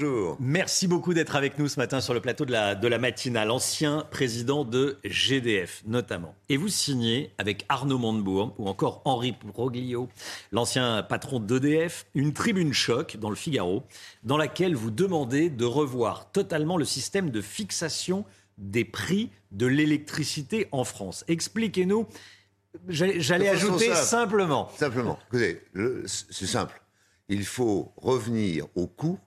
Bonjour. 0.00 0.36
Merci 0.38 0.86
beaucoup 0.86 1.12
d'être 1.12 1.34
avec 1.34 1.58
nous 1.58 1.66
ce 1.66 1.80
matin 1.80 2.00
sur 2.00 2.14
le 2.14 2.20
plateau 2.20 2.44
de 2.44 2.52
la, 2.52 2.76
de 2.76 2.86
la 2.86 2.98
matinale. 2.98 3.50
Ancien 3.50 4.06
président 4.12 4.64
de 4.64 4.96
GDF, 5.02 5.82
notamment. 5.86 6.36
Et 6.48 6.56
vous 6.56 6.68
signez 6.68 7.32
avec 7.36 7.64
Arnaud 7.68 7.98
Montebourg 7.98 8.54
ou 8.58 8.68
encore 8.68 9.02
Henri 9.04 9.32
Proglio, 9.32 10.08
l'ancien 10.52 11.02
patron 11.02 11.40
d'EDF, 11.40 12.06
une 12.14 12.32
tribune 12.32 12.72
choc 12.72 13.16
dans 13.16 13.28
le 13.28 13.34
Figaro, 13.34 13.82
dans 14.22 14.36
laquelle 14.36 14.76
vous 14.76 14.92
demandez 14.92 15.50
de 15.50 15.64
revoir 15.64 16.30
totalement 16.30 16.76
le 16.76 16.84
système 16.84 17.30
de 17.30 17.40
fixation 17.40 18.24
des 18.56 18.84
prix 18.84 19.32
de 19.50 19.66
l'électricité 19.66 20.68
en 20.70 20.84
France. 20.84 21.24
Expliquez-nous. 21.26 22.06
J'allais 22.86 23.48
ajouter 23.48 23.86
simple. 23.86 24.06
simplement. 24.06 24.70
Simplement, 24.76 25.18
écoutez, 25.26 25.60
c'est 26.06 26.46
simple. 26.46 26.80
Il 27.28 27.44
faut 27.44 27.92
revenir 27.96 28.66
au 28.76 28.86
coût 28.86 29.18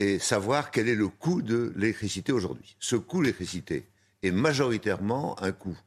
et 0.00 0.18
savoir 0.18 0.70
quel 0.70 0.88
est 0.88 0.94
le 0.94 1.08
coût 1.08 1.42
de 1.42 1.72
l'électricité 1.76 2.32
aujourd'hui. 2.32 2.74
Ce 2.80 2.96
coût 2.96 3.20
l'électricité 3.20 3.86
est 4.22 4.30
majoritairement 4.30 5.40
un 5.42 5.52
coût 5.52 5.78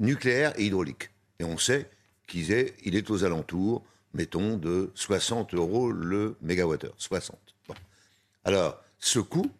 nucléaire 0.00 0.52
et 0.58 0.66
hydraulique. 0.66 1.10
Et 1.38 1.44
on 1.44 1.56
sait 1.56 1.88
qu'il 2.26 2.50
est, 2.50 2.74
il 2.84 2.96
est 2.96 3.08
aux 3.10 3.24
alentours, 3.24 3.84
mettons, 4.14 4.56
de 4.56 4.90
60 4.96 5.54
euros 5.54 5.92
le 5.92 6.36
mégawattheure. 6.42 6.94
60. 6.98 7.38
Bon. 7.68 7.74
Alors, 8.44 8.82
ce 8.98 9.20
coût 9.20 9.50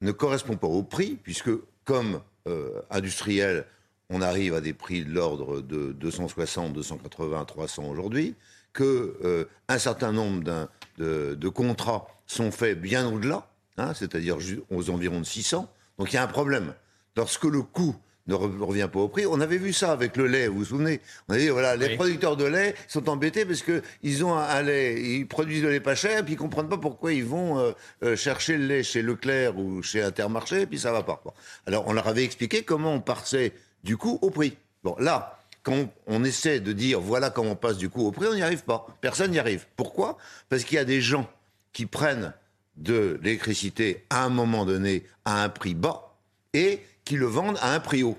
ne 0.00 0.12
correspond 0.12 0.56
pas 0.56 0.68
au 0.68 0.84
prix, 0.84 1.18
puisque 1.20 1.50
comme 1.84 2.22
euh, 2.46 2.80
industriel, 2.90 3.66
on 4.08 4.22
arrive 4.22 4.54
à 4.54 4.60
des 4.60 4.72
prix 4.72 5.04
de 5.04 5.12
l'ordre 5.12 5.60
de 5.60 5.92
260, 5.92 6.72
280, 6.72 7.44
300 7.44 7.84
aujourd'hui, 7.88 8.36
que 8.72 9.18
euh, 9.24 9.78
certain 9.78 10.12
nombre 10.12 10.68
de 10.98 11.48
contrats 11.48 12.13
sont 12.26 12.50
faits 12.50 12.80
bien 12.80 13.08
au-delà, 13.08 13.48
hein, 13.76 13.92
c'est-à-dire 13.94 14.36
aux 14.70 14.90
environs 14.90 15.20
de 15.20 15.26
600. 15.26 15.68
Donc 15.98 16.12
il 16.12 16.16
y 16.16 16.18
a 16.18 16.22
un 16.24 16.28
problème. 16.28 16.74
Lorsque 17.16 17.44
le 17.44 17.62
coût 17.62 17.94
ne 18.26 18.34
re- 18.34 18.58
revient 18.62 18.88
pas 18.90 19.00
au 19.00 19.08
prix, 19.08 19.26
on 19.26 19.40
avait 19.40 19.58
vu 19.58 19.72
ça 19.72 19.92
avec 19.92 20.16
le 20.16 20.26
lait, 20.26 20.48
vous 20.48 20.58
vous 20.60 20.64
souvenez? 20.64 21.00
On 21.28 21.34
a 21.34 21.38
dit, 21.38 21.48
voilà, 21.50 21.76
les 21.76 21.88
Oui. 21.88 21.96
producteurs 21.96 22.36
de 22.36 22.44
lait 22.46 22.74
sont 22.88 23.06
embêtés 23.10 23.44
parce 23.44 23.62
qu'ils 23.62 24.24
ont 24.24 24.34
un, 24.34 24.42
un 24.42 24.62
lait, 24.62 25.00
ils 25.00 25.26
produisent 25.28 25.62
le 25.62 25.70
lait 25.70 25.80
pas 25.80 25.94
cher, 25.94 26.24
puis 26.24 26.32
ils 26.34 26.36
comprennent 26.38 26.68
pas 26.70 26.78
pourquoi 26.78 27.12
ils 27.12 27.24
vont 27.24 27.58
euh, 27.58 27.72
euh, 28.02 28.16
chercher 28.16 28.56
le 28.56 28.66
lait 28.66 28.82
chez 28.82 29.02
Leclerc 29.02 29.58
ou 29.58 29.82
chez 29.82 30.02
Intermarché, 30.02 30.62
et 30.62 30.66
puis 30.66 30.78
ça 30.78 30.90
va 30.90 31.02
pas. 31.02 31.20
Bon. 31.24 31.32
Alors 31.66 31.84
on 31.86 31.92
leur 31.92 32.08
avait 32.08 32.24
expliqué 32.24 32.62
comment 32.62 32.94
on 32.94 33.00
passait 33.00 33.52
du 33.84 33.96
coût 33.98 34.18
au 34.22 34.30
prix. 34.30 34.56
Bon, 34.82 34.96
là, 34.98 35.38
quand 35.62 35.74
on, 35.74 35.88
on 36.06 36.24
essaie 36.24 36.60
de 36.60 36.72
dire 36.72 37.00
voilà 37.00 37.28
comment 37.30 37.50
on 37.52 37.56
passe 37.56 37.76
du 37.76 37.90
coût 37.90 38.06
au 38.06 38.10
prix, 38.12 38.26
on 38.26 38.34
n'y 38.34 38.42
arrive 38.42 38.64
pas. 38.64 38.86
Personne 39.02 39.30
n'y 39.32 39.38
arrive. 39.38 39.66
Pourquoi? 39.76 40.16
Parce 40.48 40.64
qu'il 40.64 40.76
y 40.76 40.80
a 40.80 40.84
des 40.86 41.02
gens 41.02 41.28
qui 41.74 41.84
prennent 41.84 42.32
de 42.76 43.20
l'électricité 43.22 44.06
à 44.08 44.24
un 44.24 44.30
moment 44.30 44.64
donné 44.64 45.04
à 45.26 45.42
un 45.44 45.48
prix 45.50 45.74
bas 45.74 46.16
et 46.54 46.80
qui 47.04 47.16
le 47.16 47.26
vendent 47.26 47.58
à 47.60 47.74
un 47.74 47.80
prix 47.80 48.02
haut. 48.02 48.16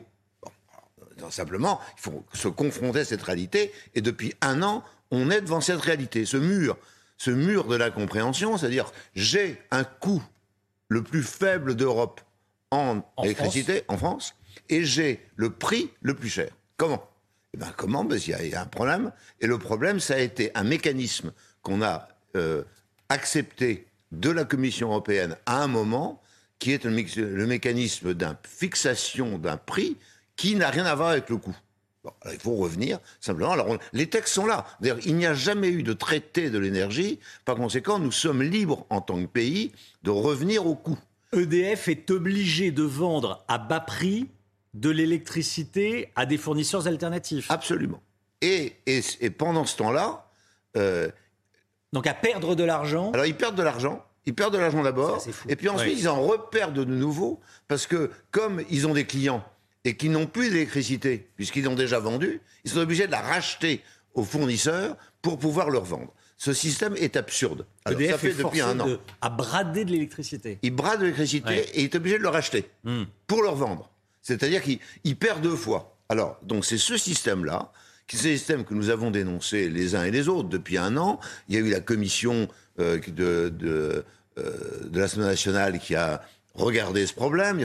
Bon, 1.17 1.31
simplement, 1.31 1.79
il 1.97 2.01
faut 2.01 2.25
se 2.33 2.47
confronter 2.47 2.99
à 2.99 3.05
cette 3.05 3.23
réalité 3.23 3.71
et 3.95 4.01
depuis 4.01 4.33
un 4.41 4.61
an, 4.61 4.83
on 5.11 5.31
est 5.31 5.41
devant 5.41 5.61
cette 5.61 5.79
réalité, 5.81 6.25
ce 6.25 6.37
mur, 6.37 6.77
ce 7.17 7.31
mur 7.31 7.65
de 7.67 7.75
la 7.75 7.89
compréhension, 7.89 8.57
c'est-à-dire 8.57 8.91
j'ai 9.15 9.57
un 9.71 9.83
coût 9.85 10.21
le 10.89 11.01
plus 11.03 11.23
faible 11.23 11.75
d'Europe 11.75 12.21
en, 12.71 13.01
En 13.15 13.23
électricité 13.23 13.83
en 13.87 13.97
France 13.97 14.35
et 14.69 14.83
j'ai 14.83 15.25
le 15.35 15.49
prix 15.51 15.89
le 16.01 16.13
plus 16.15 16.29
cher. 16.29 16.49
Comment? 16.77 17.09
Eh 17.53 17.57
ben 17.57 17.71
comment? 17.77 18.05
Il 18.09 18.27
y 18.29 18.33
a- 18.33 18.43
il 18.43 18.51
y, 18.51 18.55
a 18.55 18.61
un 18.61 18.65
problème. 18.65 19.11
Et 19.39 19.47
le 19.47 19.57
problème 19.57 19.99
ça 20.01 20.15
a 20.15 20.19
été 20.19 20.51
un 20.55 20.63
mécanisme 20.63 21.31
qu'on 21.61 21.81
a 21.81 22.09
euh, 22.35 22.63
accepté 23.09 23.87
de 24.11 24.29
la 24.29 24.45
Commission 24.45 24.89
européenne 24.89 25.37
à 25.45 25.63
un 25.63 25.67
moment 25.67 26.21
qui 26.59 26.71
est 26.71 26.85
le, 26.85 27.45
mécanisme 27.45 28.13
d'une 28.13 28.37
fixation 28.43 29.37
d'un 29.37 29.57
prix 29.57 29.97
qui 30.35 30.55
n'a 30.55 30.69
rien 30.69 30.85
à 30.85 30.95
voir 30.95 31.09
avec 31.09 31.29
le 31.29 31.37
coût. 31.37 31.55
Bon, 32.03 32.11
alors, 32.21 32.33
il 32.33 32.39
faut 32.39 32.55
revenir 32.55 32.99
simplement. 33.19 33.51
Alors, 33.51 33.69
on- 33.69 33.79
les 33.93 34.07
textes 34.07 34.33
sont 34.33 34.45
là. 34.45 34.65
D'ailleurs, 34.79 34.99
il 35.05 35.15
n'y 35.15 35.25
a 35.25 35.33
jamais 35.33 35.69
eu 35.69 35.83
de 35.83 35.93
traité 35.93 36.49
de 36.49 36.57
l'énergie. 36.59 37.19
Par 37.45 37.55
conséquent, 37.55 37.99
nous 37.99 38.11
sommes 38.11 38.41
libres 38.43 38.85
en 38.89 39.01
tant 39.01 39.19
que 39.21 39.27
pays 39.27 39.71
de 40.03 40.11
revenir 40.11 40.65
au 40.65 40.75
coût. 40.75 40.97
EDF 41.33 41.87
est 41.89 42.09
obligé 42.11 42.71
de 42.71 42.83
vendre 42.83 43.43
à 43.47 43.57
bas 43.57 43.79
prix 43.81 44.29
de 44.73 44.89
l'électricité 44.89 46.11
à 46.15 46.25
des 46.25 46.37
fournisseurs 46.37 46.87
alternatifs. 46.87 47.49
Absolument. 47.49 48.01
Et, 48.41 48.73
et, 48.85 49.01
et 49.21 49.29
pendant 49.29 49.65
ce 49.65 49.77
temps-là, 49.77 50.29
euh, 50.77 51.09
Donc 51.93 52.07
à 52.07 52.13
perdre 52.13 52.55
de 52.55 52.63
l'argent. 52.63 53.11
alors 53.13 53.25
ils 53.25 53.35
perdent 53.35 53.55
de 53.55 53.63
l'argent. 53.63 54.03
Ils 54.27 54.33
perdent 54.33 54.53
de 54.53 54.59
l'argent 54.59 54.81
d'abord, 54.81 55.23
et 55.47 55.55
puis 55.55 55.69
ensuite 55.69 55.99
ils 55.99 56.09
en 56.09 56.19
reperdent 56.25 56.73
de 56.73 56.83
nouveau, 56.83 57.39
parce 57.67 57.85
que 57.85 58.09
comme 58.31 58.63
ils 58.71 58.87
ont 58.87 58.93
des 58.93 59.05
clients 59.05 59.43
et 59.83 59.95
qui 59.97 60.09
n'ont 60.09 60.25
plus 60.25 60.49
d'électricité, 60.49 61.29
puisqu'ils 61.35 61.63
l'ont 61.63 61.75
déjà 61.75 61.99
vendue, 61.99 62.41
ils 62.63 62.71
sont 62.71 62.79
obligés 62.79 63.05
de 63.05 63.11
la 63.11 63.21
racheter 63.21 63.83
aux 64.15 64.23
fournisseurs 64.23 64.97
pour 65.21 65.37
pouvoir 65.37 65.69
leur 65.69 65.83
vendre. 65.83 66.11
Ce 66.37 66.53
système 66.53 66.95
est 66.97 67.15
absurde. 67.17 67.67
Alors, 67.85 68.01
EDF 68.01 68.11
ça 68.13 68.17
fait 68.17 68.29
est 68.31 68.43
depuis 68.43 68.61
un 68.61 68.79
an. 68.79 68.87
de- 68.87 68.99
à 69.21 69.29
brader 69.29 69.85
de 69.85 69.91
l'électricité. 69.91 70.57
Ils 70.63 70.71
bradent 70.75 70.97
de 70.99 71.03
l'électricité 71.03 71.47
Ouais. 71.47 71.65
et 71.75 71.81
il 71.81 71.83
est 71.85 71.95
obligé 71.95 72.17
de 72.17 72.23
le 72.23 72.29
racheter 72.29 72.67
Hmm. 72.83 73.03
pour 73.27 73.43
leur 73.43 73.55
vendre. 73.55 73.91
C'est-à-dire 74.23 74.63
qu'il 74.63 74.79
il 75.03 75.15
perd 75.17 75.41
deux 75.41 75.55
fois. 75.55 75.95
Alors, 76.09 76.37
donc 76.41 76.65
c'est 76.65 76.79
ce 76.79 76.97
système-là, 76.97 77.71
qui- 78.07 78.17
ce 78.17 78.23
système 78.23 78.63
que 78.65 78.73
nous 78.73 78.89
avons 78.89 79.11
dénoncé 79.11 79.69
les 79.69 79.95
uns 79.95 80.03
et 80.05 80.11
les 80.11 80.27
autres 80.29 80.49
depuis 80.49 80.77
un 80.77 80.97
an. 80.97 81.19
Il 81.49 81.55
y 81.55 81.57
a 81.57 81.61
eu 81.61 81.69
la 81.69 81.79
commission 81.81 82.47
euh, 82.79 82.99
de, 83.07 83.49
de, 83.49 84.03
euh, 84.37 84.51
l'Assemblée 84.93 85.27
nationale 85.27 85.79
qui 85.79 85.95
a 85.95 86.21
regardé 86.55 87.05
ce 87.05 87.13
problème. 87.13 87.59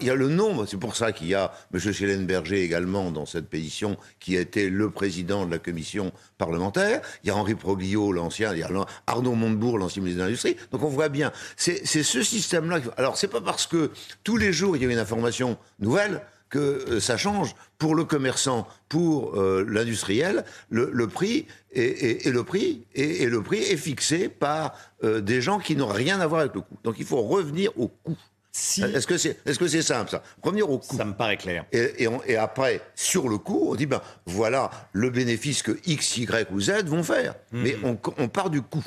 Il 0.00 0.06
y 0.06 0.10
a 0.10 0.14
le 0.14 0.28
nombre, 0.28 0.64
c'est 0.66 0.76
pour 0.76 0.94
ça 0.94 1.10
qu'il 1.10 1.26
y 1.26 1.34
a 1.34 1.52
M. 1.74 1.80
Schellenberger 1.80 2.62
également 2.62 3.10
dans 3.10 3.26
cette 3.26 3.48
pétition, 3.48 3.96
qui 4.20 4.36
a 4.36 4.40
été 4.40 4.70
le 4.70 4.90
président 4.90 5.44
de 5.44 5.50
la 5.50 5.58
commission 5.58 6.12
parlementaire. 6.38 7.00
Il 7.24 7.28
y 7.28 7.30
a 7.30 7.36
Henri 7.36 7.56
Proglio, 7.56 8.12
l'ancien, 8.12 8.52
il 8.52 8.60
y 8.60 8.62
a 8.62 8.70
Arnaud 9.08 9.34
Montebourg, 9.34 9.76
l'ancien 9.78 10.02
ministre 10.02 10.20
de 10.20 10.24
l'Industrie. 10.26 10.56
Donc 10.70 10.82
on 10.84 10.88
voit 10.88 11.08
bien, 11.08 11.32
c'est 11.56 11.84
c'est 11.84 12.04
ce 12.04 12.22
système-là. 12.22 12.78
Alors 12.96 13.16
c'est 13.16 13.26
pas 13.28 13.40
parce 13.40 13.66
que 13.66 13.90
tous 14.22 14.36
les 14.36 14.52
jours 14.52 14.76
il 14.76 14.82
y 14.84 14.86
a 14.86 14.90
une 14.92 14.98
information 14.98 15.58
nouvelle 15.80 16.22
que 16.52 16.58
euh, 16.58 17.00
ça 17.00 17.16
change 17.16 17.56
pour 17.78 17.94
le 17.96 18.04
commerçant, 18.04 18.68
pour 18.88 19.34
euh, 19.40 19.64
l'industriel, 19.68 20.44
le, 20.70 20.90
le 20.92 21.08
prix 21.08 21.46
est, 21.72 21.82
est- 21.82 22.26
est 22.26 22.30
le 22.30 22.44
prix 22.44 22.84
et, 22.94 23.26
le 23.26 23.42
prix 23.42 23.58
est 23.62 23.76
fixé 23.76 24.28
par 24.28 24.74
euh, 25.02 25.20
des 25.20 25.40
gens 25.40 25.58
qui 25.58 25.74
n'ont 25.74 25.88
rien 25.88 26.20
à 26.20 26.26
voir 26.28 26.42
avec 26.42 26.54
le 26.54 26.60
coût. 26.60 26.76
Donc 26.84 26.96
il 26.98 27.06
faut 27.06 27.22
revenir 27.22 27.70
au 27.76 27.88
coût. 27.88 28.16
Si, 28.54 28.82
Est-ce 28.82 29.06
que 29.06 29.16
c'est 29.16 29.38
est 29.46 29.52
-ce 29.58 29.66
c'est 29.66 29.80
simple 29.80 30.10
ça? 30.10 30.22
Revenir 30.42 30.68
au 30.70 30.78
coût. 30.78 30.94
ça 30.96 31.06
me 31.06 31.14
paraît 31.14 31.38
clair. 31.38 31.64
Et, 31.72 32.02
et 32.02 32.06
on- 32.08 32.22
et 32.24 32.36
après, 32.36 32.82
sur 32.94 33.30
le 33.30 33.38
coup, 33.38 33.60
on 33.70 33.74
dit, 33.74 33.86
ben 33.86 34.02
voilà 34.26 34.70
le 34.92 35.08
bénéfice 35.08 35.62
que 35.62 35.72
X, 35.86 36.18
Y 36.18 36.48
ou 36.52 36.60
Z 36.60 36.84
vont 36.84 37.02
faire. 37.02 37.34
Mhm. 37.52 37.62
Mais 37.62 37.76
on, 37.82 37.98
on 38.18 38.28
part 38.28 38.50
du 38.50 38.60
coût. 38.60 38.84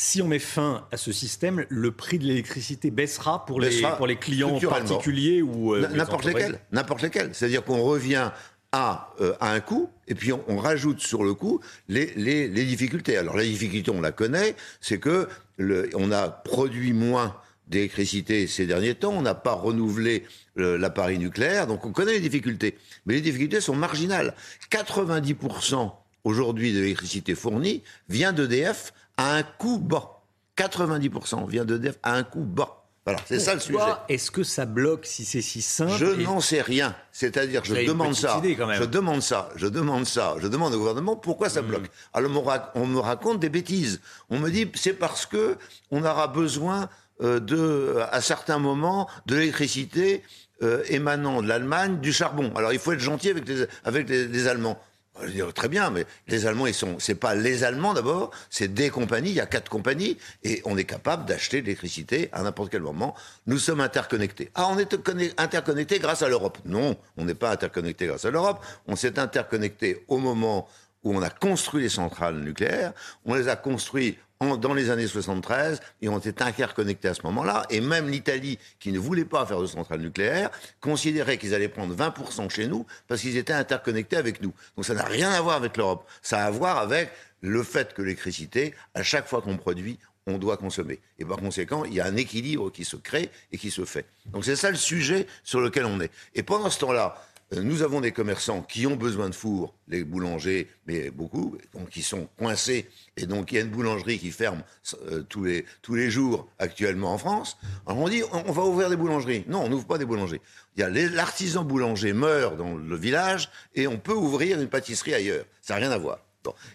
Si 0.00 0.22
on 0.22 0.28
met 0.28 0.38
fin 0.38 0.86
à 0.92 0.96
ce 0.96 1.10
système, 1.10 1.66
le 1.68 1.90
prix 1.90 2.20
de 2.20 2.24
l'électricité 2.24 2.92
baissera 2.92 3.44
pour 3.44 3.60
les, 3.60 3.70
Baissera 3.70 3.96
pour 3.96 4.06
les 4.06 4.14
clients 4.14 4.60
particuliers 4.60 5.42
ou 5.42 5.74
euh, 5.74 5.88
N'importe 5.88 6.24
lesquels. 6.24 6.60
N'importe 6.70 7.02
lesquels. 7.02 7.30
C'est-à-dire 7.32 7.64
qu'on 7.64 7.82
revient 7.82 8.30
à, 8.70 9.12
euh, 9.20 9.34
à 9.40 9.50
un 9.50 9.58
coût, 9.58 9.90
et 10.06 10.14
puis 10.14 10.32
on, 10.32 10.44
on 10.46 10.58
rajoute 10.58 11.00
sur 11.00 11.24
le 11.24 11.34
coût 11.34 11.58
les, 11.88 12.14
les, 12.14 12.46
les 12.46 12.64
difficultés. 12.64 13.16
Alors 13.16 13.36
la 13.36 13.42
difficulté, 13.42 13.90
on 13.90 14.00
la 14.00 14.12
connaît, 14.12 14.54
c'est 14.80 15.00
que 15.00 15.28
le, 15.56 15.90
on 15.96 16.12
a 16.12 16.28
produit 16.28 16.92
moins 16.92 17.34
d'électricité 17.66 18.46
ces 18.46 18.66
derniers 18.66 18.94
temps, 18.94 19.12
on 19.12 19.22
n'a 19.22 19.34
pas 19.34 19.54
renouvelé 19.54 20.22
euh, 20.58 20.78
l'appareil 20.78 21.18
nucléaire, 21.18 21.66
donc 21.66 21.84
on 21.84 21.90
connaît 21.90 22.12
les 22.12 22.20
difficultés. 22.20 22.78
Mais 23.06 23.14
les 23.14 23.20
difficultés 23.20 23.60
sont 23.60 23.74
marginales. 23.74 24.36
90% 24.70 25.90
aujourd'hui 26.22 26.72
de 26.72 26.78
l'électricité 26.78 27.34
fournie 27.34 27.82
vient 28.08 28.32
d'EDF 28.32 28.92
à 29.18 29.34
un 29.34 29.42
coût 29.42 29.78
bas. 29.78 30.22
90% 30.56 31.46
vient 31.48 31.66
d'EDF 31.66 31.98
à 32.02 32.14
un 32.14 32.22
coût 32.22 32.44
bas. 32.44 32.86
Voilà, 33.04 33.20
c'est 33.26 33.40
ça 33.40 33.54
le 33.54 33.60
sujet. 33.60 33.78
Est-ce 34.08 34.30
que 34.30 34.42
ça 34.42 34.66
bloque 34.66 35.06
si 35.06 35.24
c'est 35.24 35.40
si 35.40 35.62
simple 35.62 35.92
Je 35.96 36.06
n'en 36.06 36.40
sais 36.40 36.60
rien. 36.60 36.94
C'est-à-dire, 37.10 37.62
je 37.64 37.86
demande 37.86 38.14
ça. 38.14 38.40
Je 38.42 38.84
demande 38.84 39.22
ça. 39.22 39.48
Je 39.56 39.66
demande 39.66 40.04
ça. 40.04 40.36
Je 40.38 40.48
demande 40.48 40.74
au 40.74 40.78
gouvernement 40.78 41.16
pourquoi 41.16 41.48
ça 41.48 41.62
hmm. 41.62 41.66
bloque. 41.66 41.90
Alors 42.12 42.70
on 42.74 42.86
me 42.86 42.98
raconte 42.98 43.40
des 43.40 43.48
bêtises. 43.48 44.00
On 44.30 44.38
me 44.38 44.50
dit 44.50 44.70
c'est 44.74 44.92
parce 44.92 45.26
que 45.26 45.56
on 45.90 46.04
aura 46.04 46.28
besoin 46.28 46.88
euh, 47.22 47.40
de, 47.40 47.96
à 48.12 48.20
certains 48.20 48.58
moments, 48.58 49.08
de 49.26 49.36
l'électricité 49.36 50.22
euh, 50.62 50.82
émanant 50.88 51.40
de 51.40 51.48
l'Allemagne, 51.48 51.98
du 52.00 52.12
charbon. 52.12 52.52
Alors 52.56 52.72
il 52.72 52.78
faut 52.78 52.92
être 52.92 53.00
gentil 53.00 53.30
avec 53.30 53.48
les, 53.48 53.64
avec 53.84 54.08
les, 54.08 54.48
Allemands. 54.48 54.78
Je 55.22 55.30
dis, 55.30 55.52
très 55.54 55.68
bien, 55.68 55.90
mais 55.90 56.06
les 56.28 56.46
Allemands, 56.46 56.66
ils 56.66 56.74
sont, 56.74 56.96
c'est 56.98 57.14
pas 57.14 57.34
les 57.34 57.64
Allemands 57.64 57.94
d'abord, 57.94 58.30
c'est 58.50 58.72
des 58.72 58.90
compagnies, 58.90 59.30
il 59.30 59.36
y 59.36 59.40
a 59.40 59.46
quatre 59.46 59.68
compagnies, 59.68 60.16
et 60.44 60.62
on 60.64 60.76
est 60.76 60.84
capable 60.84 61.24
d'acheter 61.26 61.60
l'électricité 61.60 62.28
à 62.32 62.42
n'importe 62.42 62.70
quel 62.70 62.82
moment. 62.82 63.14
Nous 63.46 63.58
sommes 63.58 63.80
interconnectés. 63.80 64.50
Ah, 64.54 64.68
on 64.70 64.78
est 64.78 65.40
interconnectés 65.40 65.98
grâce 65.98 66.22
à 66.22 66.28
l'Europe. 66.28 66.58
Non, 66.64 66.96
on 67.16 67.24
n'est 67.24 67.34
pas 67.34 67.50
interconnectés 67.50 68.06
grâce 68.06 68.24
à 68.24 68.30
l'Europe. 68.30 68.64
On 68.86 68.96
s'est 68.96 69.18
interconnectés 69.18 70.04
au 70.08 70.18
moment 70.18 70.68
où 71.04 71.16
on 71.16 71.22
a 71.22 71.30
construit 71.30 71.82
les 71.82 71.88
centrales 71.88 72.38
nucléaires. 72.38 72.92
On 73.24 73.34
les 73.34 73.48
a 73.48 73.56
construites 73.56 74.18
dans 74.40 74.74
les 74.74 74.90
années 74.90 75.06
73 75.06 75.80
et 76.00 76.08
ont 76.08 76.18
été 76.18 76.44
interconnectés 76.44 77.08
à 77.08 77.14
ce 77.14 77.22
moment-là. 77.24 77.64
Et 77.70 77.80
même 77.80 78.08
l'Italie, 78.08 78.58
qui 78.78 78.92
ne 78.92 78.98
voulait 78.98 79.24
pas 79.24 79.44
faire 79.46 79.60
de 79.60 79.66
centrales 79.66 80.00
nucléaires, 80.00 80.50
considérait 80.80 81.38
qu'ils 81.38 81.54
allaient 81.54 81.68
prendre 81.68 81.94
20% 81.94 82.48
chez 82.48 82.68
nous 82.68 82.86
parce 83.08 83.20
qu'ils 83.20 83.36
étaient 83.36 83.52
interconnectés 83.52 84.16
avec 84.16 84.40
nous. 84.40 84.52
Donc 84.76 84.84
ça 84.84 84.94
n'a 84.94 85.04
rien 85.04 85.30
à 85.30 85.40
voir 85.40 85.56
avec 85.56 85.76
l'Europe. 85.76 86.08
Ça 86.22 86.44
a 86.44 86.46
à 86.46 86.50
voir 86.50 86.78
avec 86.78 87.10
le 87.40 87.62
fait 87.62 87.94
que 87.94 88.02
l'électricité, 88.02 88.74
à 88.94 89.02
chaque 89.02 89.26
fois 89.26 89.42
qu'on 89.42 89.56
produit, 89.56 89.98
on 90.26 90.38
doit 90.38 90.56
consommer. 90.56 91.00
Et 91.18 91.24
par 91.24 91.38
conséquent, 91.38 91.84
il 91.84 91.94
y 91.94 92.00
a 92.00 92.06
un 92.06 92.16
équilibre 92.16 92.70
qui 92.70 92.84
se 92.84 92.96
crée 92.96 93.30
et 93.50 93.58
qui 93.58 93.70
se 93.70 93.84
fait. 93.84 94.06
Donc 94.26 94.44
c'est 94.44 94.56
ça 94.56 94.70
le 94.70 94.76
sujet 94.76 95.26
sur 95.42 95.60
lequel 95.60 95.84
on 95.84 96.00
est. 96.00 96.10
Et 96.34 96.42
pendant 96.42 96.70
ce 96.70 96.78
temps-là, 96.80 97.16
nous 97.56 97.82
avons 97.82 98.00
des 98.00 98.12
commerçants 98.12 98.62
qui 98.62 98.86
ont 98.86 98.96
besoin 98.96 99.30
de 99.30 99.34
fours, 99.34 99.74
les 99.88 100.04
boulangers, 100.04 100.68
mais 100.86 101.10
beaucoup, 101.10 101.56
donc 101.72 101.88
qui 101.88 102.02
sont 102.02 102.28
coincés. 102.38 102.88
Et 103.16 103.24
donc, 103.24 103.52
il 103.52 103.54
y 103.54 103.58
a 103.58 103.62
une 103.62 103.70
boulangerie 103.70 104.18
qui 104.18 104.30
ferme 104.30 104.62
euh, 105.06 105.22
tous, 105.22 105.44
les, 105.44 105.64
tous 105.80 105.94
les 105.94 106.10
jours 106.10 106.48
actuellement 106.58 107.12
en 107.12 107.18
France. 107.18 107.56
Alors, 107.86 108.02
on 108.02 108.08
dit, 108.08 108.22
on, 108.32 108.52
va 108.52 108.64
ouvrir 108.64 108.90
des 108.90 108.96
boulangeries. 108.96 109.44
Non, 109.48 109.62
on 109.62 109.68
n'ouvre 109.70 109.86
pas 109.86 109.96
des 109.96 110.04
boulangeries. 110.04 110.42
Il 110.76 110.80
y 110.80 110.82
a 110.82 110.90
l'artisan 110.90 111.64
boulanger 111.64 112.12
meurt 112.12 112.56
dans 112.56 112.76
le 112.76 112.96
village 112.96 113.50
et 113.74 113.86
on 113.86 113.98
peut 113.98 114.12
ouvrir 114.12 114.60
une 114.60 114.68
pâtisserie 114.68 115.14
ailleurs. 115.14 115.46
Ça 115.62 115.74
n'a 115.74 115.80
rien 115.80 115.90
à 115.90 115.98
voir. 115.98 116.27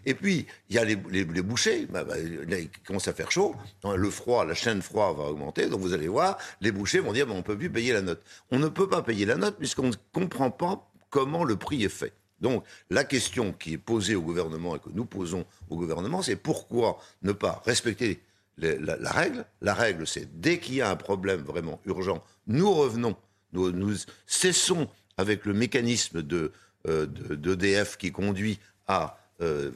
Et 0.06 0.14
puis, 0.14 0.46
il 0.70 0.76
y 0.76 0.80
a 0.80 0.86
les, 0.86 0.96
bouchers, 0.96 1.86
bah, 1.86 2.04
bah, 2.04 2.18
il 2.20 2.70
commence 2.86 3.08
à 3.08 3.14
faire 3.14 3.32
chaud, 3.32 3.56
le 3.84 4.10
froid, 4.10 4.46
la 4.46 4.54
chaîne 4.54 4.82
froid 4.82 5.14
va 5.14 5.24
augmenter, 5.26 5.68
donc 5.68 5.80
vous 5.80 5.94
allez 5.94 6.08
voir, 6.08 6.38
les 6.62 6.72
bouchers 6.72 7.00
vont 7.00 7.14
dire, 7.14 7.26
on 7.30 7.38
ne 7.38 7.42
peut 7.42 7.58
plus 7.58 7.70
payer 7.70 7.94
la 7.94 8.02
note. 8.02 8.22
On 8.52 8.60
ne 8.60 8.68
peut 8.68 8.88
pas 8.88 9.02
payer 9.02 9.26
la 9.26 9.36
note 9.36 9.58
puisqu'on 9.58 9.88
ne 9.88 9.96
comprend 10.12 10.52
pas 10.52 10.90
comment 11.10 11.44
le 11.44 11.56
prix 11.56 11.84
est 11.84 11.90
fait. 11.90 12.14
Donc, 12.42 12.66
la 12.90 13.06
question 13.06 13.54
qui 13.54 13.74
est 13.74 13.78
posée 13.78 14.16
au 14.16 14.22
gouvernement 14.22 14.76
et 14.76 14.80
que 14.80 14.90
nous 14.94 15.06
posons 15.06 15.46
au 15.70 15.78
gouvernement, 15.78 16.22
c'est 16.22 16.36
pourquoi 16.36 17.00
ne 17.22 17.32
pas 17.32 17.64
respecter 17.66 18.20
la, 18.58 19.12
règle? 19.12 19.46
La 19.62 19.74
règle, 19.74 20.06
c'est 20.06 20.40
dès 20.42 20.60
qu'il 20.60 20.76
y 20.76 20.82
a 20.82 20.90
un 20.90 20.98
problème 20.98 21.42
vraiment 21.42 21.80
urgent, 21.86 22.22
nous 22.48 22.72
revenons, 22.74 23.16
nous, 23.54 23.96
cessons 24.28 24.90
avec 25.18 25.46
le 25.46 25.54
mécanisme 25.54 26.22
de, 26.22 26.52
euh, 26.88 27.06
d'EDF 27.06 27.98
qui 27.98 28.12
conduit 28.12 28.60
à 28.88 29.18
euh, 29.44 29.72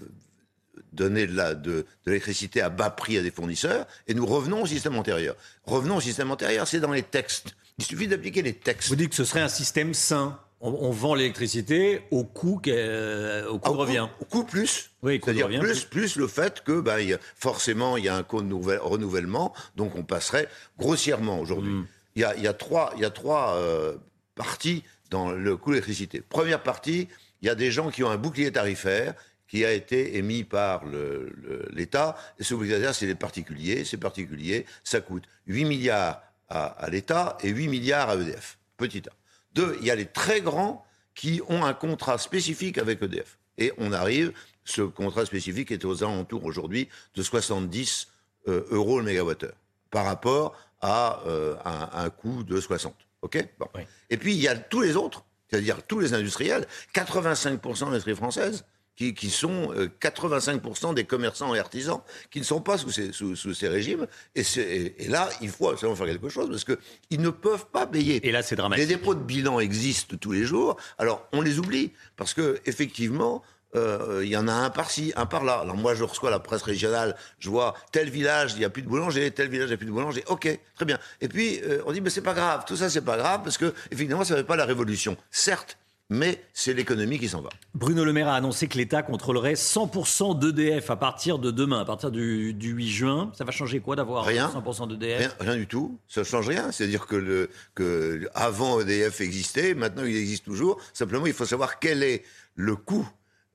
donner 0.94 1.28
de 1.28 1.86
l'électricité 2.06 2.62
à 2.62 2.70
bas 2.70 2.90
prix 2.90 3.18
à 3.18 3.22
des 3.22 3.32
fournisseurs, 3.32 3.86
et 4.08 4.14
nous 4.14 4.26
revenons 4.26 4.64
au 4.64 4.66
système 4.66 4.98
antérieur. 4.98 5.36
Revenons 5.64 5.98
au 5.98 6.02
système 6.02 6.32
antérieur, 6.32 6.68
c'est 6.68 6.80
dans 6.80 6.92
les 6.92 7.04
textes. 7.04 7.56
Il 7.78 7.86
suffit 7.86 8.08
d'appliquer 8.08 8.42
les 8.42 8.54
textes. 8.54 8.90
Vous 8.90 8.96
dites 8.96 9.10
que 9.10 9.16
ce 9.16 9.26
serait 9.26 9.42
un 9.42 9.50
système 9.50 9.94
sain 9.94 10.40
on, 10.60 10.90
vend 10.90 11.14
l'électricité 11.14 12.02
au 12.10 12.24
coût, 12.24 12.60
euh, 12.68 13.48
au 13.48 13.60
coût 13.60 13.74
de 13.74 13.78
revient. 13.78 14.08
Au 14.20 14.26
coût 14.26 14.44
plus. 14.44 14.92
Oui, 15.04 15.22
C'est-à-dire 15.24 15.60
plus, 15.60 15.86
plus 15.86 16.16
le 16.16 16.28
fait 16.28 16.64
que 16.64 16.80
bah, 16.80 16.96
forcément 17.36 17.98
il 17.98 18.06
y 18.06 18.10
a 18.10 18.16
un 18.16 18.24
coût 18.24 18.42
de 18.42 18.54
renouvellement, 18.54 19.54
donc 19.76 19.96
on 19.96 20.04
passerait 20.04 20.48
grossièrement 20.80 21.40
aujourd'hui. 21.40 21.74
Hmm. 21.74 21.86
Il, 22.16 22.22
y 22.22 22.48
a, 22.48 22.54
trois, 22.54 22.92
y 22.98 23.06
a 23.06 23.12
trois 23.12 23.54
euh, 23.58 23.98
parties 24.34 24.84
dans 25.12 25.32
le 25.32 25.56
coût 25.56 25.70
de 25.70 25.76
l'électricité. 25.76 26.22
Première 26.22 26.64
partie, 26.64 27.08
il 27.44 27.48
y 27.48 27.50
a 27.52 27.56
des 27.56 27.70
gens 27.70 27.92
qui 27.92 28.04
ont 28.04 28.10
un 28.10 28.18
bouclier 28.18 28.52
tarifaire 28.52 29.14
qui 29.48 29.66
a 29.66 29.72
été 29.72 30.18
émis 30.18 30.44
par 30.44 30.84
l'État. 31.72 32.16
Et 32.40 32.44
ce 32.44 32.54
bouclier 32.54 32.92
c'est 32.94 33.06
les 33.06 33.16
particuliers. 33.16 33.86
Ces 33.86 33.98
particuliers, 33.98 34.66
ça 34.84 35.02
coûte 35.02 35.24
8 35.48 35.66
milliards 35.66 36.22
à, 36.50 36.88
l'État 36.90 37.38
et 37.44 37.50
8 37.50 37.68
milliards 37.68 38.10
à 38.10 38.16
EDF. 38.16 38.58
Petit 38.78 39.04
A. 39.10 39.14
Deux, 39.54 39.78
il 39.82 39.88
y 39.88 39.92
a 39.92 39.96
les 39.96 40.06
très 40.06 40.42
grands 40.42 40.86
qui 41.16 41.42
ont 41.48 41.66
un 41.66 41.74
contrat 41.74 42.18
spécifique 42.18 42.78
avec 42.78 43.02
EDF. 43.02 43.38
Et 43.58 43.74
on 43.78 43.92
arrive, 43.92 44.34
ce 44.64 44.82
contrat 44.84 45.26
spécifique 45.26 45.72
est 45.72 45.84
aux 45.84 46.04
alentours 46.04 46.46
aujourd'hui 46.46 46.90
de 47.16 47.24
70 47.24 48.08
euh, 48.48 48.66
euros 48.70 49.00
le 49.00 49.06
mégawattheure 49.06 49.56
par 49.90 50.06
rapport 50.06 50.56
à 50.82 51.22
euh, 51.26 51.56
un, 51.66 52.10
coût 52.10 52.44
de 52.44 52.60
60. 52.60 52.96
OK? 53.24 53.44
Et 54.10 54.18
puis 54.18 54.36
il 54.36 54.40
y 54.40 54.48
a 54.48 54.56
tous 54.56 54.82
les 54.82 54.96
autres, 54.96 55.26
c'est-à-dire 55.50 55.82
tous 55.84 56.00
les 56.00 56.14
industriels, 56.14 56.68
85% 56.94 57.80
de 57.80 57.86
l'industrie 57.86 58.16
française 58.16 58.66
qui, 58.98 59.30
sont 59.30 59.74
85% 60.02 60.90
euh, 60.90 60.94
des 60.94 61.04
commerçants 61.04 61.54
et 61.54 61.60
artisans 61.60 62.02
qui 62.32 62.40
ne 62.40 62.44
sont 62.46 62.62
pas 62.62 62.78
sous 62.78 62.90
ces, 62.90 63.14
sous, 63.14 63.36
ces 63.36 63.68
régimes. 63.68 64.08
Et, 64.36 64.44
et, 64.98 65.08
là, 65.08 65.30
il 65.42 65.50
faut 65.50 65.70
absolument 65.70 65.96
faire 65.96 66.08
quelque 66.08 66.30
chose 66.30 66.50
parce 66.50 66.66
qu'ils 66.66 67.22
ne 67.22 67.30
peuvent 67.30 67.68
pas 67.68 67.86
payer. 67.86 68.28
Et 68.28 68.32
là, 68.32 68.42
c'est 68.42 68.56
dramatique. 68.56 68.88
Les 68.88 68.96
dépôts 68.96 69.14
de 69.14 69.24
bilan 69.24 69.60
existent 69.60 70.18
tous 70.20 70.32
les 70.32 70.44
jours. 70.44 70.78
Alors, 70.98 71.28
on 71.32 71.42
les 71.42 71.60
oublie 71.60 71.92
parce 72.16 72.34
que 72.34 72.60
effectivement, 72.66 73.44
euh, 73.76 74.22
il 74.24 74.30
y 74.30 74.38
en 74.38 74.48
a 74.48 74.54
un 74.54 74.70
par-ci, 74.70 75.14
un 75.16 75.26
par-là. 75.26 75.60
Alors 75.60 75.76
moi, 75.76 75.94
je 75.94 76.04
reçois 76.04 76.32
la 76.32 76.40
presse 76.40 76.64
régionale, 76.64 77.16
je 77.40 77.50
vois 77.50 77.76
tel 77.92 78.10
village, 78.10 78.54
il 78.54 78.60
n'y 78.60 78.66
a 78.66 78.70
plus 78.70 78.82
de 78.82 78.88
boulanger, 78.88 79.30
tel 79.32 79.50
village, 79.50 79.68
il 79.68 79.72
n'y 79.72 79.76
a 79.76 79.78
plus 79.78 79.86
de 79.86 79.92
boulanger. 79.92 80.24
Ok, 80.28 80.60
très 80.76 80.86
bien. 80.86 80.98
Et 81.22 81.28
puis, 81.28 81.60
euh, 81.64 81.82
on 81.86 81.92
dit, 81.92 82.02
mais 82.02 82.10
c'est 82.10 82.22
pas 82.22 82.34
grave, 82.34 82.64
tout 82.66 82.78
ça, 82.78 82.90
c'est 82.90 83.02
pas 83.02 83.18
grave, 83.18 83.42
parce 83.44 83.58
que, 83.58 83.74
effectivement, 83.92 84.24
ça 84.24 84.34
ne 84.34 84.40
fait 84.40 84.46
pas 84.46 84.56
la 84.56 84.66
révolution. 84.66 85.18
Certes, 85.32 85.78
mais 86.10 86.42
c'est 86.54 86.74
l'économie 86.74 87.20
qui 87.20 87.28
s'en 87.28 87.42
va. 87.42 87.50
Bruno 87.74 88.06
Le 88.06 88.14
Maire 88.14 88.30
a 88.30 88.36
annoncé 88.36 88.68
que 88.68 88.78
l'État 88.78 89.04
contrôlerait 89.04 89.54
100% 89.54 90.40
d'EDF 90.40 90.90
à 90.90 90.96
partir 90.96 91.38
de 91.38 91.52
demain, 91.52 91.82
à 91.82 91.86
partir 91.86 92.12
du, 92.12 92.56
8 92.60 92.88
juin. 92.88 93.32
Ça 93.38 93.44
va 93.44 93.52
changer 93.52 93.80
quoi 93.80 93.96
d'avoir 93.96 94.28
100% 94.28 94.88
d'EDF? 94.88 95.20
Rien, 95.20 95.32
rien, 95.40 95.56
du 95.58 95.68
tout. 95.68 96.00
Ça 96.08 96.22
ne 96.22 96.26
change 96.26 96.48
rien. 96.48 96.72
C'est-à-dire 96.72 97.08
que, 97.08 97.16
le, 97.16 97.50
que 97.76 98.28
avant 98.34 98.80
EDF 98.80 99.22
existait, 99.22 99.74
maintenant 99.74 100.04
il 100.06 100.16
existe 100.16 100.46
toujours. 100.46 100.80
Simplement, 100.94 101.26
il 101.26 101.34
faut 101.34 101.46
savoir 101.46 101.80
quel 101.80 102.04
est 102.04 102.24
le 102.56 102.76
coût 102.76 103.08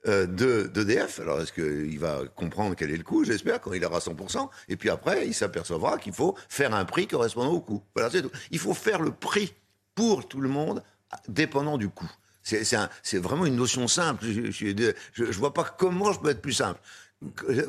euh, 0.06 0.26
d'EDF. 0.26 1.20
Alors, 1.20 1.40
est-ce 1.40 1.52
qu'il 1.52 1.98
va 1.98 2.22
comprendre 2.34 2.74
quel 2.76 2.90
est 2.90 2.96
le 2.96 3.04
coût, 3.04 3.24
j'espère, 3.24 3.60
quand 3.60 3.72
il 3.72 3.84
aura 3.84 4.00
100%. 4.00 4.48
Et 4.68 4.76
puis 4.76 4.90
après, 4.90 5.26
il 5.26 5.32
s'apercevra 5.32 5.96
qu'il 5.98 6.12
faut 6.12 6.36
faire 6.48 6.74
un 6.74 6.84
prix 6.84 7.06
correspondant 7.06 7.52
au 7.52 7.60
coût. 7.60 7.82
Voilà, 7.94 8.10
c'est 8.10 8.22
tout. 8.22 8.30
Il 8.50 8.58
faut 8.58 8.74
faire 8.74 9.00
le 9.00 9.12
prix 9.12 9.54
pour 9.94 10.26
tout 10.26 10.40
le 10.40 10.48
monde, 10.48 10.82
dépendant 11.28 11.78
du 11.78 11.88
coût. 11.88 12.10
C'est 12.42 13.18
vraiment 13.18 13.46
une 13.46 13.56
notion 13.56 13.88
simple. 13.88 14.24
Je 14.24 15.24
ne 15.24 15.32
vois 15.32 15.54
pas 15.54 15.64
comment 15.64 16.12
je 16.12 16.20
peux 16.20 16.30
être 16.30 16.42
plus 16.42 16.52
simple. 16.52 16.80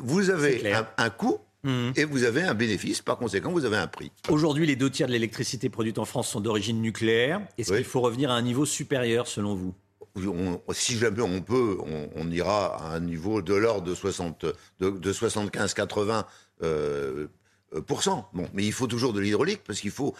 Vous 0.00 0.30
avez 0.30 0.74
un, 0.98 1.10
coût 1.10 1.38
mhm. 1.62 1.92
et 1.96 2.04
vous 2.04 2.24
avez 2.24 2.42
un 2.42 2.54
bénéfice. 2.54 3.00
Par 3.00 3.16
conséquent, 3.16 3.52
vous 3.52 3.64
avez 3.64 3.76
un 3.76 3.86
prix. 3.86 4.10
Aujourd'hui, 4.28 4.66
les 4.66 4.76
deux 4.76 4.90
tiers 4.90 5.06
de 5.06 5.12
l'électricité 5.12 5.68
produite 5.68 5.98
en 5.98 6.04
France 6.04 6.28
sont 6.28 6.40
d'origine 6.40 6.80
nucléaire. 6.80 7.40
Est-ce 7.56 7.72
qu'il 7.72 7.84
faut 7.84 8.00
revenir 8.00 8.30
à 8.30 8.34
un 8.34 8.42
niveau 8.42 8.66
supérieur, 8.66 9.28
selon 9.28 9.54
vous? 9.54 9.74
Si 10.72 10.96
jamais 10.96 11.22
on 11.22 11.42
peut, 11.42 11.76
on, 12.14 12.30
ira 12.30 12.76
à 12.76 12.94
un 12.94 13.00
niveau 13.00 13.42
de 13.42 13.54
l'ordre 13.54 13.88
de, 13.88 13.94
60, 13.96 14.46
de, 14.78 15.12
75-80 15.12 16.24
euh, 16.62 17.26
Bon, 18.32 18.48
mais 18.52 18.64
il 18.64 18.72
faut 18.72 18.86
toujours 18.86 19.12
de 19.12 19.18
l'hydraulique 19.18 19.62
parce 19.66 19.80
qu'il 19.80 19.90
faut, 19.90 20.14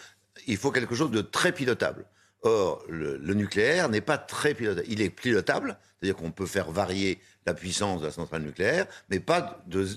il 0.47 0.57
faut 0.57 0.71
quelque 0.71 0.95
chose 0.95 1.11
de 1.11 1.21
très 1.21 1.53
pilotable. 1.53 2.05
Or, 2.41 2.83
le, 2.87 3.33
nucléaire 3.33 3.89
n'est 3.89 4.01
pas 4.01 4.17
très 4.17 4.53
pilotable. 4.53 4.87
Il 4.89 5.01
est 5.01 5.09
pilotable, 5.09 5.77
c'est-à-dire 5.99 6.15
qu'on 6.15 6.31
peut 6.31 6.45
faire 6.45 6.71
varier 6.71 7.19
la 7.45 7.53
puissance 7.53 8.01
de 8.01 8.05
la 8.07 8.11
centrale 8.11 8.43
nucléaire, 8.43 8.85
mais 9.09 9.19
pas, 9.19 9.63
de, 9.67 9.87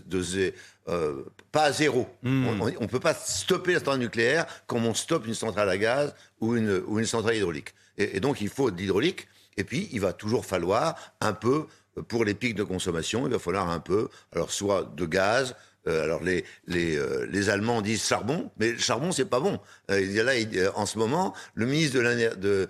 euh, 0.89 1.25
pas 1.53 1.65
à 1.65 1.73
zéro. 1.73 2.09
Hmm. 2.23 2.47
On 2.61 2.83
ne 2.83 2.87
peut 2.87 3.01
pas 3.01 3.15
stopper 3.15 3.75
la 3.75 3.79
centrale 3.81 3.99
nucléaire 3.99 4.47
comme 4.67 4.87
on 4.87 4.95
stoppe 4.95 5.27
une 5.27 5.35
centrale 5.35 5.69
à 5.69 5.77
gaz 5.77 6.15
ou 6.41 6.57
une, 6.57 6.83
ou 6.87 6.99
une 6.99 7.07
centrale 7.07 7.37
hydraulique. 7.37 7.75
Et, 7.99 8.17
et 8.17 8.21
donc, 8.21 8.41
il 8.41 8.49
faut 8.49 8.71
de 8.71 8.79
l'hydraulique. 8.79 9.29
Et 9.59 9.65
puis, 9.65 9.89
il 9.93 10.01
va 10.01 10.13
toujours 10.13 10.47
falloir 10.47 10.95
un 11.21 11.33
peu, 11.33 11.67
pour 12.07 12.25
les 12.25 12.35
pics 12.35 12.55
de 12.55 12.63
consommation, 12.63 13.27
il 13.27 13.33
va 13.33 13.39
falloir 13.39 13.69
un 13.69 13.81
peu, 13.81 14.09
alors 14.33 14.53
soit 14.53 14.91
de 14.95 15.05
gaz, 15.05 15.55
euh, 15.87 16.05
alors 16.05 16.23
les, 16.23 16.45
les, 16.67 16.97
euh, 16.97 17.27
les, 17.31 17.51
Allemands 17.51 17.83
disent 17.83 18.05
charbon, 18.05 18.51
mais 18.59 18.77
charbon 18.79 19.13
c'est 19.13 19.25
pas 19.25 19.41
bon. 19.41 19.61
Euh, 19.91 20.25
là, 20.25 20.33
en 20.75 20.87
ce 20.87 20.99
moment, 20.99 21.35
le 21.55 21.67
ministre 21.67 21.99
de, 21.99 22.69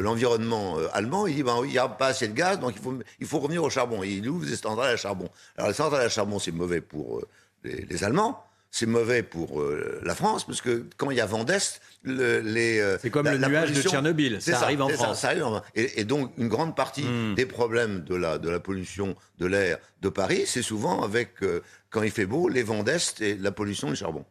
l'environnement 0.00 0.76
allemand, 0.92 1.26
il 1.26 1.36
dit 1.36 1.42
ben, 1.42 1.60
il 1.64 1.70
n'y 1.70 1.78
a 1.78 1.88
pas 1.88 2.08
assez 2.08 2.28
de 2.28 2.34
gaz, 2.34 2.58
donc 2.58 2.72
il 2.76 2.82
faut, 2.82 2.94
il 3.20 3.26
faut 3.26 3.38
revenir 3.38 3.62
au 3.62 3.70
charbon. 3.70 4.02
il 4.02 4.28
ouvre 4.28 4.44
des 4.46 4.56
centrales 4.56 4.92
à 4.92 4.96
charbon? 4.96 5.28
Alors 5.56 5.68
les 5.68 5.74
centrales 5.74 6.04
à 6.04 6.08
charbon 6.08 6.38
c'est 6.38 6.52
mauvais 6.52 6.80
pour 6.80 7.22
les, 7.62 8.04
Allemands, 8.04 8.44
c'est 8.74 8.86
mauvais 8.86 9.22
pour 9.22 9.60
euh, 9.60 10.00
la 10.02 10.16
France, 10.16 10.44
parce 10.44 10.60
que 10.60 10.84
quand 10.96 11.12
il 11.12 11.16
y 11.16 11.20
a 11.20 11.26
vent 11.26 11.44
d'Est, 11.44 11.80
le, 12.02 12.40
les... 12.40 12.80
Euh, 12.80 12.98
c'est 13.00 13.08
comme 13.08 13.28
le 13.28 13.38
nuage 13.38 13.70
de 13.70 13.80
Tchernobyl, 13.80 14.42
ça, 14.42 14.62
arrive 14.62 14.82
en 14.82 14.88
France. 14.88 15.20
Ça, 15.20 15.28
arrive 15.28 15.44
et, 15.76 16.00
et, 16.00 16.04
donc, 16.04 16.32
une 16.38 16.48
grande 16.48 16.74
partie 16.74 17.04
hmm. 17.04 17.36
des 17.36 17.46
problèmes 17.46 18.02
de 18.02 18.16
la, 18.16 18.38
de 18.38 18.50
la 18.50 18.58
pollution 18.58 19.14
de 19.38 19.46
l'air 19.46 19.78
de 20.02 20.08
Paris, 20.08 20.42
c'est 20.46 20.62
souvent 20.62 21.04
avec, 21.04 21.34
euh, 21.44 21.62
quand 21.90 22.02
il 22.02 22.10
fait 22.10 22.26
beau, 22.26 22.48
les 22.48 22.64
vents 22.64 22.82
d'Est 22.82 23.20
et 23.20 23.36
la 23.36 23.52
pollution 23.52 23.90
du 23.90 23.94
charbon. 23.94 24.24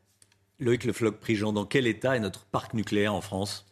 Loïc 0.60 0.84
Le 0.84 0.92
Floch-Prigent, 0.92 1.54
dans 1.54 1.66
quel 1.66 1.88
état 1.88 2.18
est 2.18 2.20
notre 2.20 2.44
parc 2.44 2.74
nucléaire 2.74 3.14
en 3.14 3.22
France? 3.22 3.66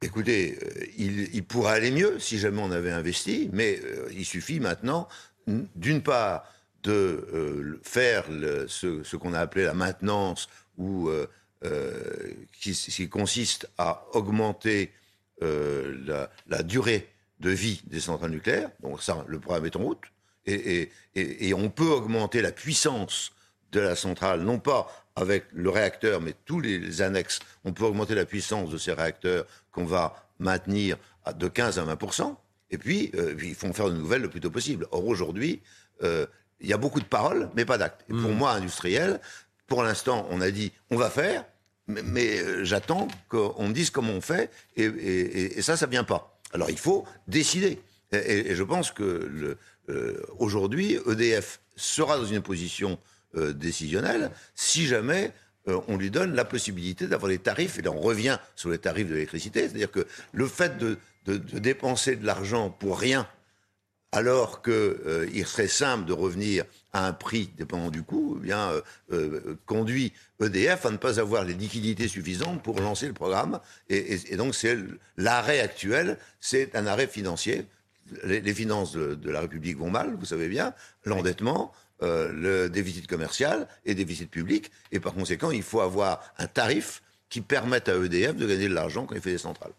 Écoutez, 0.00 0.58
il, 0.96 1.34
il, 1.34 1.44
pourrait 1.44 1.74
aller 1.74 1.90
mieux 1.90 2.18
si 2.18 2.38
jamais 2.38 2.62
on 2.62 2.70
avait 2.70 2.92
investi, 2.92 3.50
mais 3.52 3.78
il 4.10 4.24
suffit 4.24 4.58
maintenant, 4.58 5.06
d'une 5.46 6.02
part, 6.02 6.46
de 6.84 7.26
euh, 7.32 7.80
faire 7.82 8.24
ce, 8.68 9.16
qu'on 9.16 9.32
a 9.32 9.40
appelé 9.40 9.64
la 9.64 9.74
maintenance, 9.74 10.48
ou 10.76 11.08
euh, 11.08 11.26
euh, 11.64 12.34
qui, 12.60 13.08
consiste 13.08 13.68
à 13.78 14.04
augmenter 14.12 14.92
la, 15.40 16.62
durée 16.62 17.08
de 17.40 17.50
vie 17.50 17.82
des 17.86 18.00
centrales 18.00 18.30
nucléaires. 18.30 18.70
Donc 18.82 19.02
ça, 19.02 19.24
le 19.26 19.40
programme 19.40 19.66
est 19.66 19.76
en 19.76 19.80
route. 19.80 20.02
Et, 20.46 20.90
on 21.54 21.70
peut 21.70 21.88
augmenter 21.88 22.42
la 22.42 22.52
puissance 22.52 23.32
de 23.72 23.80
la 23.80 23.96
centrale, 23.96 24.42
non 24.42 24.58
pas 24.58 24.88
avec 25.16 25.44
le 25.52 25.70
réacteur, 25.70 26.20
mais 26.20 26.34
tous 26.44 26.60
les 26.60 27.02
annexes. 27.02 27.40
On 27.64 27.72
peut 27.72 27.84
augmenter 27.84 28.14
la 28.14 28.26
puissance 28.26 28.70
de 28.70 28.78
ces 28.78 28.92
réacteurs 28.92 29.46
qu'on 29.72 29.84
va 29.84 30.28
maintenir 30.38 30.96
de 31.36 31.48
15 31.48 31.78
à 31.78 31.84
20% 31.84 32.36
et 32.70 32.78
puis, 32.78 33.12
il 33.40 33.54
faut 33.54 33.68
en 33.68 33.72
faire 33.72 33.88
de 33.88 33.96
nouvelles 33.96 34.22
le 34.22 34.30
plus 34.30 34.40
tôt 34.40 34.50
possible. 34.50 34.88
Or, 34.90 35.06
aujourd'hui, 35.06 35.62
il 36.64 36.70
y 36.70 36.72
a 36.72 36.78
beaucoup 36.78 37.00
de 37.00 37.04
paroles, 37.04 37.50
mais 37.54 37.64
pas 37.64 37.78
d'actes. 37.78 38.04
Et 38.08 38.12
pour 38.12 38.30
mm. 38.30 38.36
moi, 38.36 38.52
industriel, 38.52 39.20
pour 39.66 39.82
l'instant, 39.82 40.26
on 40.30 40.40
a 40.40 40.50
dit 40.50 40.72
on 40.90 40.96
va 40.96 41.10
faire, 41.10 41.44
mais, 41.86 42.38
euh, 42.40 42.64
j'attends 42.64 43.08
qu'on 43.28 43.68
me 43.68 43.74
dise 43.74 43.90
comment 43.90 44.12
on 44.12 44.20
fait, 44.20 44.50
et, 44.76 45.60
ça, 45.62 45.76
ça 45.76 45.86
vient 45.86 46.04
pas. 46.04 46.40
Alors 46.52 46.70
il 46.70 46.78
faut 46.78 47.04
décider. 47.28 47.80
Et, 48.12 48.54
je 48.54 48.62
pense 48.62 48.90
que 48.90 49.56
euh, 49.90 50.22
aujourd'hui, 50.38 50.98
EDF 51.06 51.60
sera 51.76 52.16
dans 52.16 52.24
une 52.24 52.40
position 52.40 52.98
euh, 53.36 53.52
décisionnelle 53.52 54.30
si 54.54 54.86
jamais 54.86 55.32
on 55.66 55.96
lui 55.96 56.10
donne 56.10 56.34
la 56.34 56.44
possibilité 56.44 57.06
d'avoir 57.06 57.30
des 57.30 57.38
tarifs, 57.38 57.78
et 57.78 57.82
là 57.82 57.90
on 57.90 58.00
revient 58.00 58.36
sur 58.54 58.68
les 58.68 58.76
tarifs 58.76 59.08
de 59.08 59.14
l'électricité, 59.14 59.60
c'est-à-dire 59.60 59.90
que 59.90 60.06
le 60.34 60.46
fait 60.46 60.76
de 60.76 60.98
dépenser 61.26 62.16
de 62.16 62.26
l'argent 62.26 62.68
pour 62.68 63.00
rien 63.00 63.26
alors 64.14 64.62
qu'il 64.62 64.72
euh, 64.72 65.44
serait 65.44 65.68
simple 65.68 66.04
de 66.04 66.12
revenir 66.12 66.64
à 66.92 67.06
un 67.08 67.12
prix 67.12 67.50
dépendant 67.56 67.90
du 67.90 68.04
coût, 68.04 68.36
eh 68.38 68.44
bien, 68.44 68.70
euh, 68.70 68.80
euh, 69.12 69.58
conduit 69.66 70.12
EDF 70.40 70.86
à 70.86 70.90
ne 70.90 70.96
pas 70.96 71.18
avoir 71.18 71.44
les 71.44 71.54
liquidités 71.54 72.06
suffisantes 72.06 72.62
pour 72.62 72.80
lancer 72.80 73.08
le 73.08 73.12
programme. 73.12 73.58
Et, 73.88 74.36
donc, 74.36 74.54
c'est 74.54 74.78
l'arrêt 75.16 75.58
actuel, 75.58 76.16
c'est 76.38 76.76
un 76.76 76.86
arrêt 76.86 77.08
financier. 77.08 77.66
Les, 78.22 78.54
finances 78.54 78.92
de, 78.92 79.30
la 79.30 79.40
République 79.40 79.78
vont 79.78 79.90
mal, 79.90 80.14
vous 80.16 80.26
savez 80.26 80.48
bien, 80.48 80.74
l'endettement. 81.04 81.72
le 82.00 82.68
déficit 82.68 83.06
commercial 83.06 83.66
et 83.86 83.94
déficit 83.94 84.30
public. 84.30 84.70
Et 84.92 85.00
par 85.00 85.14
conséquent, 85.14 85.50
il 85.50 85.62
faut 85.62 85.80
avoir 85.80 86.22
un 86.38 86.46
tarif 86.46 87.02
qui 87.30 87.40
permette 87.40 87.88
à 87.88 87.96
EDF 87.96 88.36
de 88.36 88.46
gagner 88.46 88.68
de 88.68 88.74
l'argent 88.74 89.06
quand 89.06 89.14
il 89.14 89.22
fait 89.22 89.32
des 89.32 89.38
centrales. 89.38 89.72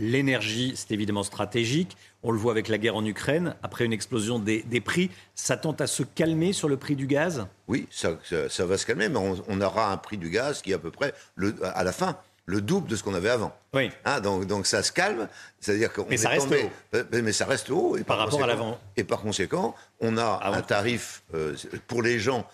L'énergie, 0.00 0.72
c'est 0.76 0.92
évidemment 0.92 1.22
stratégique. 1.22 1.94
On 2.22 2.32
le 2.32 2.38
voit 2.38 2.52
avec 2.52 2.68
la 2.68 2.78
guerre 2.78 2.96
en 2.96 3.04
Ukraine. 3.04 3.54
Après 3.62 3.84
une 3.84 3.92
explosion 3.92 4.38
des, 4.38 4.62
prix, 4.80 5.10
ça 5.34 5.58
tente 5.58 5.82
à 5.82 5.86
se 5.86 6.02
calmer 6.02 6.54
sur 6.54 6.70
le 6.70 6.78
prix 6.78 6.96
du 6.96 7.06
gaz? 7.06 7.46
Oui, 7.68 7.86
ça, 7.90 8.16
va 8.64 8.78
se 8.78 8.86
calmer, 8.86 9.10
mais 9.10 9.18
on, 9.18 9.60
aura 9.60 9.92
un 9.92 9.98
prix 9.98 10.16
du 10.16 10.30
gaz 10.30 10.62
qui 10.62 10.72
est 10.72 10.74
à 10.74 10.78
peu 10.78 10.90
près, 10.90 11.12
le, 11.34 11.54
à 11.62 11.84
la 11.84 11.92
fin, 11.92 12.16
le 12.46 12.62
double 12.62 12.88
de 12.88 12.96
ce 12.96 13.02
qu'on 13.02 13.12
avait 13.12 13.28
avant. 13.28 13.54
Oui. 13.74 13.90
Hein, 14.06 14.20
donc, 14.20 14.46
donc 14.46 14.66
ça 14.66 14.82
se 14.82 14.90
calme, 14.90 15.28
c'est-à-dire 15.60 15.92
qu'on 15.92 16.06
mais 16.08 16.16
ça 16.16 16.30
reste 16.30 16.50
haut. 16.50 16.98
Mais 17.22 17.32
ça 17.32 17.44
reste 17.44 17.68
haut. 17.68 17.98
Et 17.98 18.02
par, 18.02 18.16
rapport 18.16 18.42
à 18.42 18.46
l'avant. 18.46 18.80
Et 18.96 19.04
par 19.04 19.20
conséquent, 19.20 19.74
on 20.00 20.16
a 20.16 20.40
un 20.44 20.62
tarif 20.62 21.22
euh, 21.34 21.54
pour 21.88 22.00
les 22.00 22.18
gens 22.18 22.46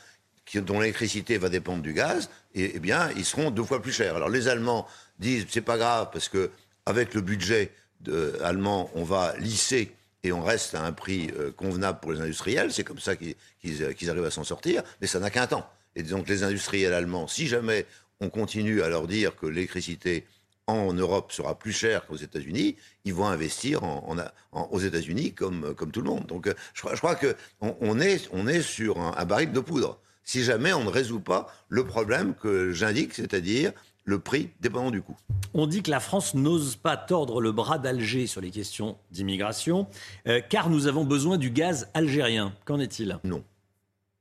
qui, 0.46 0.60
dont 0.60 0.80
l'électricité 0.80 1.38
va 1.38 1.48
dépendre 1.48 1.82
du 1.82 1.92
gaz, 1.92 2.28
et, 2.56 2.72
eh 2.74 2.78
bien, 2.80 3.10
ils 3.16 3.24
seront 3.24 3.52
deux 3.52 3.62
fois 3.62 3.80
plus 3.80 3.92
chers. 3.92 4.16
Alors 4.16 4.30
les 4.30 4.48
Allemands 4.48 4.88
disent 5.20 5.46
c'est 5.48 5.60
pas 5.60 5.78
grave 5.78 6.08
parce 6.12 6.28
que 6.28 6.50
avec 6.86 7.14
le 7.14 7.20
budget 7.20 7.72
allemand, 8.42 8.90
on 8.94 9.04
va 9.04 9.34
lisser 9.38 9.92
et 10.26 10.32
on 10.32 10.42
reste 10.42 10.74
à 10.74 10.84
un 10.84 10.92
prix 10.92 11.30
euh, 11.38 11.52
convenable 11.52 12.00
pour 12.00 12.12
les 12.12 12.20
industriels. 12.20 12.72
C'est 12.72 12.84
comme 12.84 12.98
ça 12.98 13.12
euh, 13.12 13.92
qu'ils 13.92 14.10
arrivent 14.10 14.24
à 14.24 14.30
s'en 14.30 14.44
sortir, 14.44 14.82
mais 15.00 15.06
ça 15.06 15.20
n'a 15.20 15.30
qu'un 15.30 15.46
temps. 15.46 15.68
Et 15.94 16.02
donc 16.02 16.28
les 16.28 16.42
industriels 16.42 16.92
allemands, 16.92 17.28
si 17.28 17.46
jamais 17.46 17.86
on 18.20 18.28
continue 18.28 18.82
à 18.82 18.88
leur 18.88 19.06
dire 19.06 19.36
que 19.36 19.46
l'électricité 19.46 20.26
en 20.66 20.92
Europe 20.92 21.30
sera 21.30 21.56
plus 21.56 21.72
chère 21.72 22.06
qu'aux 22.06 22.16
États-Unis, 22.16 22.76
ils 23.04 23.14
vont 23.14 23.26
investir 23.26 23.82
aux 24.52 24.80
États-Unis 24.80 25.32
comme, 25.32 25.74
tout 25.92 26.00
le 26.00 26.10
monde. 26.10 26.26
Donc 26.26 26.48
euh, 26.48 26.54
je, 26.74 26.82
crois 26.82 27.14
qu'on 27.14 27.76
on 27.80 28.00
est, 28.00 28.62
sur 28.62 28.98
un 28.98 29.24
baril 29.24 29.52
de 29.52 29.60
poudre. 29.60 30.00
Si 30.24 30.42
jamais 30.42 30.72
on 30.72 30.82
ne 30.82 30.90
résout 30.90 31.20
pas 31.20 31.46
le 31.68 31.84
problème 31.84 32.34
que 32.34 32.72
j'indique, 32.72 33.14
c'est-à-dire 33.14 33.72
le 34.06 34.18
prix 34.18 34.50
dépendant 34.60 34.90
du 34.90 35.02
coût. 35.02 35.16
On 35.52 35.66
dit 35.66 35.82
que 35.82 35.90
la 35.90 36.00
France 36.00 36.34
n'ose 36.34 36.76
pas 36.76 36.96
tordre 36.96 37.40
le 37.40 37.52
bras 37.52 37.78
d'Alger 37.78 38.26
sur 38.26 38.40
les 38.40 38.50
questions 38.50 38.96
d'immigration, 39.10 39.86
euh, 40.26 40.40
car 40.40 40.70
nous 40.70 40.86
avons 40.86 41.04
besoin 41.04 41.36
du 41.36 41.50
gaz 41.50 41.90
algérien. 41.92 42.54
Qu'en 42.64 42.80
est-il? 42.80 43.18
Non. 43.24 43.44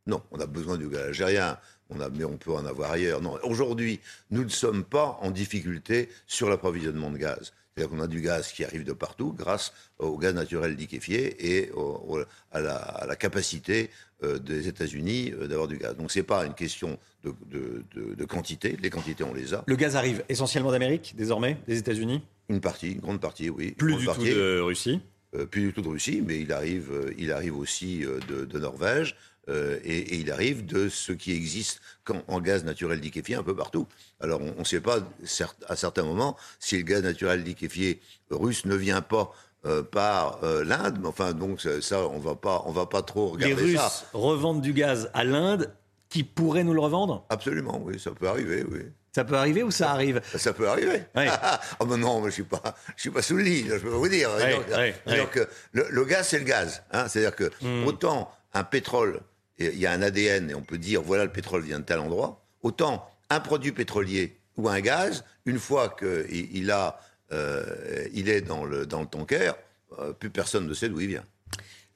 Non, 0.07 0.21
on 0.31 0.39
a 0.39 0.45
besoin 0.45 0.77
du 0.77 0.89
gaz 0.89 1.07
algérien, 1.07 1.57
on 1.89 1.99
a, 1.99 2.09
mais 2.09 2.25
on 2.25 2.37
peut 2.37 2.53
en 2.53 2.65
avoir 2.65 2.91
ailleurs. 2.91 3.21
Non, 3.21 3.37
aujourd'hui, 3.43 3.99
nous 4.31 4.43
ne 4.43 4.49
sommes 4.49 4.83
pas 4.83 5.17
en 5.21 5.31
difficulté 5.31 6.09
sur 6.27 6.49
l'approvisionnement 6.49 7.11
de 7.11 7.17
gaz. 7.17 7.53
C'est-à-dire 7.75 7.97
qu'on 7.97 8.01
a 8.01 8.07
du 8.07 8.21
gaz 8.21 8.53
qui 8.53 8.63
arrive 8.63 8.85
de 8.85 8.93
partout 8.93 9.33
grâce 9.37 9.73
au 9.99 10.17
gaz 10.17 10.33
naturel 10.33 10.75
liquéfié 10.75 11.57
et 11.57 11.71
à, 12.53 12.61
la, 12.61 13.15
capacité 13.17 13.89
euh, 14.23 14.39
des 14.39 14.69
États-Unis 14.69 15.33
euh, 15.33 15.47
d'avoir 15.47 15.67
du 15.67 15.77
gaz. 15.77 15.97
Donc 15.97 16.09
ce 16.09 16.19
n'est 16.19 16.23
pas 16.23 16.45
une 16.45 16.53
question 16.53 16.97
de, 17.25 18.25
quantité. 18.29 18.77
Les 18.81 18.89
quantités, 18.89 19.25
on 19.25 19.33
les 19.33 19.53
a. 19.53 19.65
Le 19.67 19.75
gaz 19.75 19.97
arrive 19.97 20.23
essentiellement 20.29 20.71
d'Amérique, 20.71 21.15
désormais, 21.17 21.57
des 21.67 21.77
États-Unis? 21.77 22.21
Une 22.47 22.61
partie, 22.61 22.93
une 22.93 23.01
grande 23.01 23.19
partie, 23.19 23.49
oui. 23.49 23.71
Plus 23.71 23.97
du 23.97 24.05
tout 24.05 24.23
de 24.23 24.61
Russie? 24.61 25.01
Plus 25.51 25.61
du 25.61 25.73
tout 25.73 25.81
de 25.81 25.87
Russie, 25.87 26.21
mais 26.25 26.39
il 26.39 26.51
arrive, 26.51 27.13
il 27.17 27.31
arrive 27.31 27.57
aussi 27.57 28.03
de, 28.27 28.59
Norvège. 28.59 29.15
et, 29.49 30.19
il 30.19 30.31
arrive 30.31 30.65
de 30.65 30.89
ce 30.89 31.11
qui 31.11 31.31
existe 31.33 31.81
en 32.27 32.39
gaz 32.39 32.63
naturel 32.63 32.99
liquéfié 32.99 33.35
un 33.35 33.43
peu 33.43 33.55
partout. 33.55 33.87
Alors 34.19 34.41
on 34.41 34.59
ne 34.59 34.63
sait 34.63 34.81
pas 34.81 34.99
à 35.67 35.75
certains 35.75 36.03
moments 36.03 36.37
si 36.59 36.77
le 36.77 36.83
gaz 36.83 37.03
naturel 37.03 37.43
liquéfié 37.43 37.99
russe 38.29 38.65
ne 38.65 38.75
vient 38.75 39.01
pas 39.01 39.33
euh, 39.65 39.81
par 39.81 40.43
euh, 40.43 40.63
l'Inde. 40.63 40.99
Enfin, 41.05 41.33
donc 41.33 41.59
ça, 41.61 42.07
on 42.07 42.19
va 42.19 42.35
pas, 42.35 42.61
on 42.67 42.71
va 42.71 42.85
pas 42.85 43.01
trop 43.01 43.29
regarder 43.29 43.55
ça. 43.55 43.61
Les 43.65 43.77
Russes 43.77 44.05
revendent 44.13 44.61
du 44.61 44.73
gaz 44.73 45.09
à 45.15 45.23
l'Inde, 45.23 45.73
qui 46.15 46.23
pourrait 46.23 46.63
nous 46.63 46.73
le 46.73 46.79
revendre 46.79 47.25
Absolument, 47.27 47.81
oui, 47.83 47.99
ça 47.99 48.11
peut 48.11 48.29
arriver, 48.29 48.63
oui. 48.71 48.83
Ça 49.13 49.25
peut 49.25 49.35
arriver 49.35 49.63
ou 49.63 49.71
ça 49.71 49.91
arrive 49.91 50.21
Ça 50.37 50.53
peut 50.53 50.69
arriver. 50.69 51.03
oh, 51.81 51.85
mais 51.85 51.97
non, 51.97 52.23
je 52.23 52.29
suis 52.29 52.43
pas, 52.43 52.61
je 52.95 53.01
suis 53.01 53.09
pas 53.09 53.21
sous 53.21 53.35
le 53.35 53.43
lit, 53.43 53.67
je 53.67 53.75
peux 53.75 53.89
vous 53.89 54.07
dire. 54.07 54.29
donc, 55.07 55.45
le, 55.73 56.05
gaz, 56.05 56.29
c'est 56.29 56.39
le 56.39 56.45
gaz. 56.45 56.83
Hein. 56.93 57.09
C'est-à-dire 57.09 57.35
que 57.35 57.51
hmm. 57.61 57.85
autant 57.85 58.31
un 58.53 58.63
pétrole, 58.63 59.19
il 59.57 59.77
y 59.77 59.85
a 59.85 59.91
un 59.91 60.01
ADN 60.01 60.51
et 60.51 60.55
on 60.55 60.61
peut 60.61 60.77
dire 60.77 61.01
voilà 61.01 61.25
le 61.25 61.33
pétrole 61.33 61.63
vient 61.63 61.79
de 61.79 61.83
tel 61.83 61.99
endroit, 61.99 62.45
autant 62.61 63.05
un 63.29 63.41
produit 63.41 63.73
pétrolier 63.73 64.39
ou 64.55 64.69
un 64.69 64.79
gaz, 64.79 65.25
une 65.45 65.59
fois 65.59 65.97
qu'il 65.99 66.55
il 66.55 66.71
a 66.71 66.97
euh, 67.33 68.07
il 68.13 68.29
est 68.29 68.39
dans 68.39 68.63
le, 68.63 68.85
dans 68.85 69.01
le 69.01 69.07
tanker, 69.07 69.51
euh, 69.99 70.13
plus 70.13 70.29
personne 70.29 70.65
ne 70.65 70.73
sait 70.73 70.87
d'où 70.87 71.01
il 71.01 71.07
vient. 71.07 71.25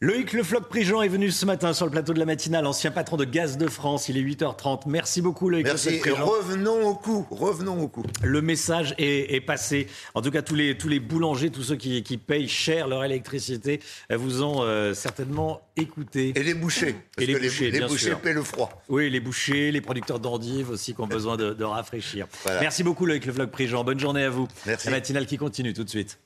Loïc 0.02 0.32
Le 0.32 0.44
Floch-Prigent 0.44 1.02
est 1.02 1.10
venu 1.10 1.30
ce 1.30 1.46
matin 1.46 1.74
sur 1.74 1.86
le 1.86 1.92
plateau 1.92 2.14
de 2.14 2.20
la 2.20 2.26
matinale, 2.26 2.66
ancien 2.66 2.90
patron 2.90 3.18
de 3.18 3.26
Gaz 3.26 3.58
de 3.58 3.68
France. 3.68 4.08
Il 4.08 4.16
est 4.16 4.22
8h30. 4.22 4.84
Merci 4.86 5.22
beaucoup, 5.22 5.50
Loïc 5.50 5.66
Merci. 5.66 6.00
Le 6.06 6.14
revenons 6.14 6.88
au 6.88 6.96
coup. 6.96 7.28
Revenons 7.30 7.82
au 7.82 7.90
coup. 7.90 8.06
Le 8.24 8.42
message 8.42 8.96
est, 8.98 9.46
passé. 9.46 9.88
En 10.16 10.22
tout 10.22 10.32
cas, 10.32 10.42
tous 10.42 10.56
les, 10.56 10.78
tous 10.78 10.88
les 10.88 11.02
boulangers, 11.02 11.50
tous 11.50 11.64
ceux 11.64 11.76
qui, 11.76 12.18
payent 12.18 12.48
cher 12.48 12.88
leur 12.88 13.04
électricité, 13.04 13.82
euh, 14.10 14.16
vous 14.16 14.42
ont 14.42 14.64
euh, 14.64 14.94
certainement 14.94 15.60
écouté. 15.76 16.32
Et 16.34 16.44
les 16.44 16.54
bouchers. 16.54 16.96
et 17.18 17.26
les 17.26 17.38
bouchers, 17.38 17.70
les, 17.70 17.82
bouchers 17.82 18.16
paient 18.24 18.32
le 18.32 18.44
froid. 18.44 18.82
Oui, 18.88 19.10
les 19.10 19.20
bouchers, 19.20 19.70
les 19.70 19.82
producteurs 19.82 20.22
d'endives 20.22 20.70
aussi 20.70 20.96
qui 20.96 21.02
ont 21.02 21.08
besoin 21.08 21.36
de, 21.36 21.64
rafraîchir. 21.66 22.26
Merci 22.62 22.84
beaucoup, 22.84 23.06
Loïc 23.06 23.26
Le 23.26 23.34
Floch-Prigent. 23.34 23.84
Bonne 23.84 24.00
journée 24.00 24.24
à 24.24 24.30
vous. 24.30 24.48
Merci. 24.66 24.88
La 24.88 24.92
matinale 24.92 25.26
qui 25.26 25.36
continue 25.36 25.74
tout 25.74 25.84
de 25.84 25.90
suite. 25.90 26.20